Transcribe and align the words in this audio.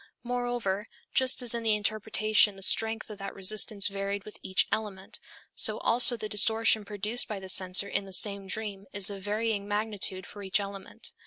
Moreover, 0.23 0.87
just 1.13 1.43
as 1.43 1.53
in 1.53 1.61
the 1.61 1.75
interpretation 1.75 2.55
the 2.55 2.63
strength 2.63 3.07
of 3.11 3.19
the 3.19 3.31
resistance 3.31 3.85
varied 3.87 4.23
with 4.23 4.39
each 4.41 4.67
element, 4.71 5.19
so 5.53 5.77
also 5.77 6.17
the 6.17 6.27
distortion 6.27 6.83
produced 6.83 7.27
by 7.27 7.39
the 7.39 7.49
censor 7.49 7.87
in 7.87 8.05
the 8.05 8.11
same 8.11 8.47
dream 8.47 8.85
is 8.93 9.11
of 9.11 9.21
varying 9.21 9.67
magnitude 9.67 10.25
for 10.25 10.41
each 10.41 10.59
element. 10.59 11.11